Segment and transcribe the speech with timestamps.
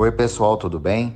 [0.00, 1.14] Oi, pessoal, tudo bem?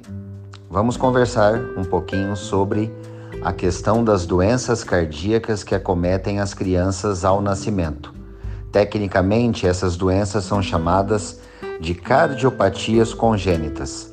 [0.69, 2.95] Vamos conversar um pouquinho sobre
[3.43, 8.13] a questão das doenças cardíacas que acometem as crianças ao nascimento.
[8.71, 11.41] Tecnicamente, essas doenças são chamadas
[11.81, 14.13] de cardiopatias congênitas.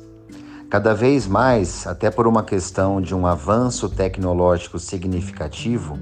[0.70, 5.98] Cada vez mais, até por uma questão de um avanço tecnológico significativo,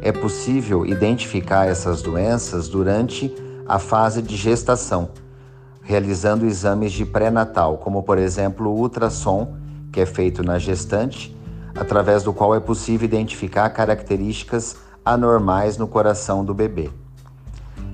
[0.00, 3.30] é possível identificar essas doenças durante
[3.68, 5.10] a fase de gestação
[5.86, 9.54] realizando exames de pré-natal, como por exemplo o ultrassom,
[9.92, 11.34] que é feito na gestante,
[11.76, 16.90] através do qual é possível identificar características anormais no coração do bebê.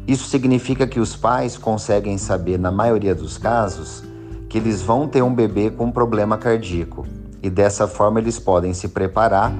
[0.06, 4.02] Isso significa que os pais conseguem saber, na maioria dos casos,
[4.48, 7.06] que eles vão ter um bebê com problema cardíaco
[7.42, 9.52] e dessa forma eles podem se preparar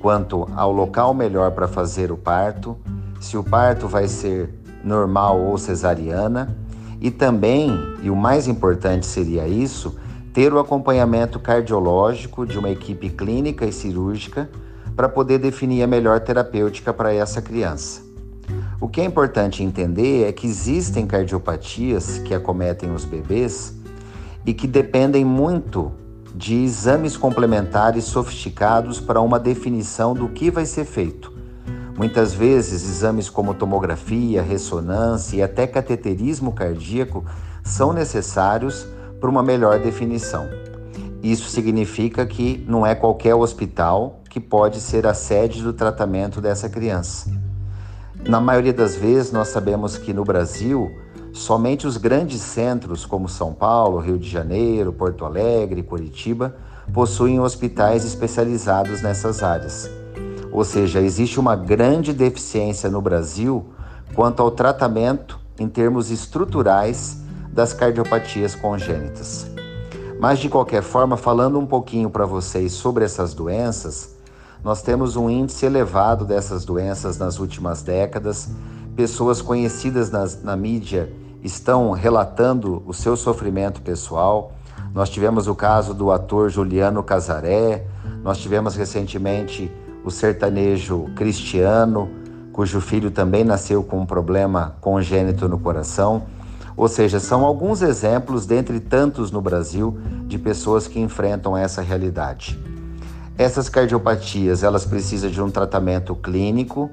[0.00, 2.76] quanto ao local melhor para fazer o parto,
[3.20, 6.56] se o parto vai ser normal ou cesariana
[7.00, 7.70] e também,
[8.02, 9.96] e o mais importante seria isso,
[10.32, 14.50] ter o acompanhamento cardiológico de uma equipe clínica e cirúrgica
[14.94, 18.02] para poder definir a melhor terapêutica para essa criança.
[18.80, 23.74] O que é importante entender é que existem cardiopatias que acometem os bebês
[24.44, 25.92] e que dependem muito
[26.34, 31.35] de exames complementares sofisticados para uma definição do que vai ser feito.
[31.96, 37.24] Muitas vezes, exames como tomografia, ressonância e até cateterismo cardíaco
[37.64, 38.86] são necessários
[39.18, 40.46] para uma melhor definição.
[41.22, 46.68] Isso significa que não é qualquer hospital que pode ser a sede do tratamento dessa
[46.68, 47.30] criança.
[48.28, 50.90] Na maioria das vezes, nós sabemos que no Brasil,
[51.32, 56.54] somente os grandes centros como São Paulo, Rio de Janeiro, Porto Alegre, Curitiba
[56.92, 59.90] possuem hospitais especializados nessas áreas.
[60.52, 63.66] Ou seja, existe uma grande deficiência no Brasil
[64.14, 67.18] quanto ao tratamento em termos estruturais
[67.50, 69.46] das cardiopatias congênitas.
[70.18, 74.16] Mas de qualquer forma, falando um pouquinho para vocês sobre essas doenças,
[74.64, 78.48] nós temos um índice elevado dessas doenças nas últimas décadas.
[78.94, 84.52] Pessoas conhecidas nas, na mídia estão relatando o seu sofrimento pessoal.
[84.94, 87.86] Nós tivemos o caso do ator Juliano Casaré,
[88.22, 89.70] nós tivemos recentemente
[90.06, 92.08] o sertanejo Cristiano,
[92.52, 96.22] cujo filho também nasceu com um problema congênito no coração.
[96.76, 102.56] Ou seja, são alguns exemplos, dentre tantos no Brasil, de pessoas que enfrentam essa realidade.
[103.36, 106.88] Essas cardiopatias, elas precisam de um tratamento clínico,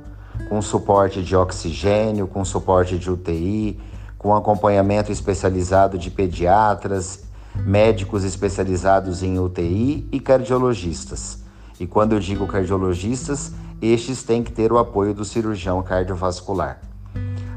[0.50, 3.79] com suporte de oxigênio, com suporte de UTI,
[4.18, 7.25] com acompanhamento especializado de pediatras,
[7.63, 11.42] médicos especializados em UTI e cardiologistas.
[11.83, 13.51] E quando eu digo cardiologistas,
[13.81, 16.79] estes têm que ter o apoio do cirurgião cardiovascular.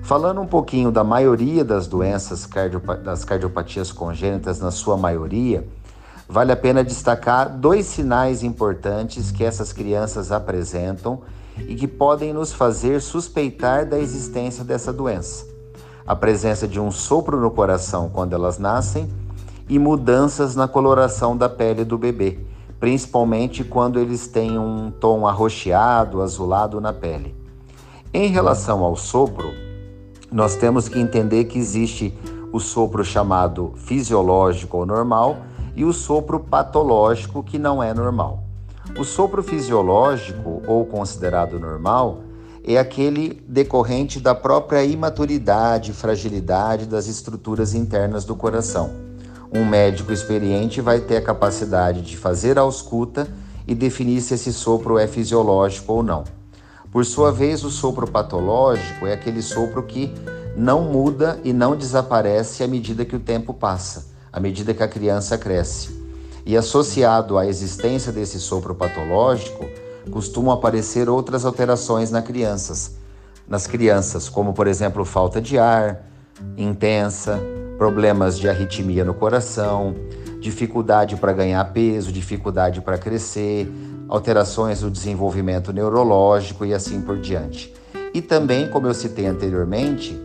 [0.02, 2.44] Falando um pouquinho da maioria das doenças
[3.04, 5.64] das cardiopatias congênitas, na sua maioria,
[6.28, 11.20] vale a pena destacar dois sinais importantes que essas crianças apresentam
[11.56, 15.46] e que podem nos fazer suspeitar da existência dessa doença.
[16.04, 19.08] A presença de um sopro no coração quando elas nascem
[19.68, 22.40] e mudanças na coloração da pele do bebê,
[22.78, 27.34] principalmente quando eles têm um tom arroxeado, azulado na pele.
[28.12, 29.52] Em relação ao sopro,
[30.30, 32.12] nós temos que entender que existe
[32.52, 35.38] o sopro chamado fisiológico ou normal
[35.74, 38.42] e o sopro patológico que não é normal.
[38.98, 42.20] O sopro fisiológico ou considerado normal
[42.64, 49.05] é aquele decorrente da própria imaturidade fragilidade das estruturas internas do coração.
[49.56, 53.26] Um médico experiente vai ter a capacidade de fazer a ausculta
[53.66, 56.24] e definir se esse sopro é fisiológico ou não.
[56.92, 60.12] Por sua vez, o sopro patológico é aquele sopro que
[60.54, 64.88] não muda e não desaparece à medida que o tempo passa, à medida que a
[64.88, 65.88] criança cresce.
[66.44, 69.64] E associado à existência desse sopro patológico,
[70.10, 72.96] costumam aparecer outras alterações nas crianças,
[73.48, 76.04] nas crianças, como por exemplo falta de ar
[76.58, 77.40] intensa,
[77.76, 79.94] problemas de arritmia no coração,
[80.40, 83.70] dificuldade para ganhar peso, dificuldade para crescer,
[84.08, 87.72] alterações no desenvolvimento neurológico e assim por diante.
[88.14, 90.18] E também, como eu citei anteriormente,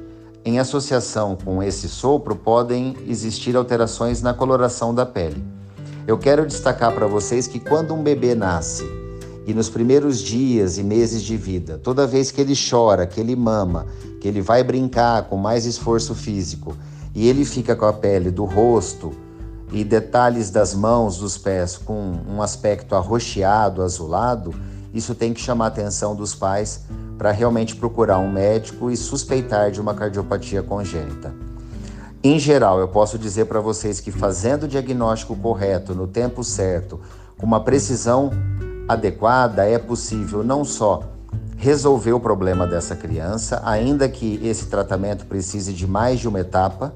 [0.44, 5.44] em associação com esse sopro podem existir alterações na coloração da pele.
[6.08, 8.84] Eu quero destacar para vocês que quando um bebê nasce
[9.46, 13.36] e nos primeiros dias e meses de vida, toda vez que ele chora, que ele
[13.36, 13.86] mama,
[14.20, 16.76] que ele vai brincar com mais esforço físico,
[17.14, 19.12] e ele fica com a pele do rosto
[19.72, 24.54] e detalhes das mãos, dos pés com um aspecto arroxeado, azulado,
[24.94, 26.82] isso tem que chamar a atenção dos pais
[27.18, 31.34] para realmente procurar um médico e suspeitar de uma cardiopatia congênita.
[32.24, 37.00] Em geral, eu posso dizer para vocês que fazendo o diagnóstico correto, no tempo certo,
[37.38, 38.30] com uma precisão
[38.88, 41.11] adequada, é possível não só
[41.58, 46.94] resolver o problema dessa criança, ainda que esse tratamento precise de mais de uma etapa,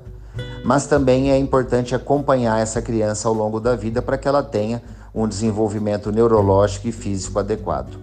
[0.64, 4.82] mas também é importante acompanhar essa criança ao longo da vida para que ela tenha
[5.14, 7.98] um desenvolvimento neurológico e físico adequado.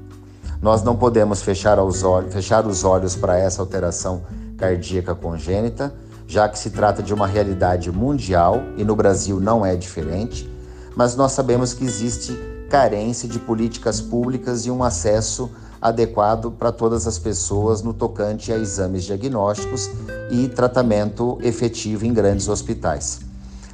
[0.62, 4.22] Nós não podemos fechar os olhos, fechar os olhos para essa alteração
[4.56, 5.92] cardíaca congênita,
[6.28, 10.48] já que se trata de uma realidade mundial e no Brasil não é diferente,
[10.94, 12.38] mas nós sabemos que existe
[12.70, 15.50] carência de políticas públicas e um acesso
[15.82, 19.90] adequado para todas as pessoas no tocante a exames diagnósticos
[20.30, 23.20] e tratamento efetivo em grandes hospitais.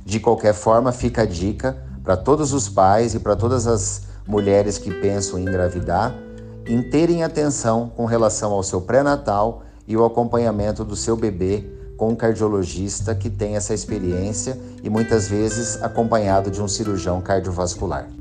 [0.05, 4.79] De qualquer forma, fica a dica para todos os pais e para todas as mulheres
[4.79, 6.15] que pensam em engravidar
[6.67, 11.65] em terem atenção com relação ao seu pré-natal e o acompanhamento do seu bebê
[11.97, 18.18] com um cardiologista que tem essa experiência e muitas vezes acompanhado de um cirurgião cardiovascular.